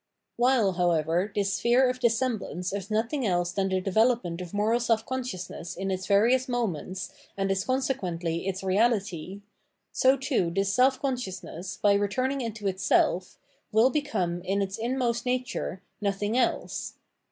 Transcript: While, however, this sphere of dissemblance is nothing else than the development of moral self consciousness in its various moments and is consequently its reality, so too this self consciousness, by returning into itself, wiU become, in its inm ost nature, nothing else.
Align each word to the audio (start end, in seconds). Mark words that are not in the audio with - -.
While, 0.35 0.71
however, 0.71 1.31
this 1.35 1.53
sphere 1.53 1.87
of 1.87 1.99
dissemblance 1.99 2.73
is 2.73 2.89
nothing 2.89 3.23
else 3.23 3.51
than 3.51 3.69
the 3.69 3.79
development 3.79 4.41
of 4.41 4.51
moral 4.51 4.79
self 4.79 5.05
consciousness 5.05 5.75
in 5.77 5.91
its 5.91 6.07
various 6.07 6.49
moments 6.49 7.13
and 7.37 7.51
is 7.51 7.65
consequently 7.65 8.47
its 8.47 8.63
reality, 8.63 9.41
so 9.91 10.17
too 10.17 10.49
this 10.49 10.73
self 10.73 10.99
consciousness, 10.99 11.77
by 11.79 11.93
returning 11.93 12.41
into 12.41 12.65
itself, 12.67 13.37
wiU 13.71 13.93
become, 13.93 14.41
in 14.41 14.63
its 14.63 14.79
inm 14.79 15.03
ost 15.07 15.23
nature, 15.27 15.83
nothing 16.01 16.35
else. 16.35 16.95